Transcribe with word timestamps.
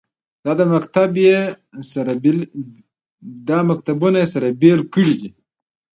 دا 3.47 3.57
مکتبونه 3.71 4.17
یې 4.23 4.27
سره 4.33 4.47
بېلې 4.61 4.85
کړې 4.93 5.13
دي. 5.19 5.29